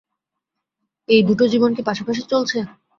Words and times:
এই 1.09 1.21
দুটো 1.27 1.43
জীবন 1.47 1.71
কি 1.75 1.81
পাশাপাশি 1.89 2.21
চলছে? 2.31 2.57